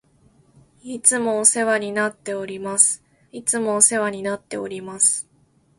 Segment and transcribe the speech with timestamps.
[0.81, 3.03] いつもお世話になっております。
[3.31, 5.29] いつもお世話になっております。